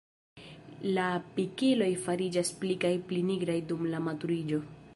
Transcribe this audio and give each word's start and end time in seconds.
La 0.93 1.03
pikiloj 1.35 1.89
fariĝas 2.05 2.51
pli 2.63 2.79
kaj 2.85 2.91
pli 3.11 3.21
nigraj 3.29 3.59
dum 3.73 3.85
la 3.93 4.01
maturiĝo. 4.07 4.63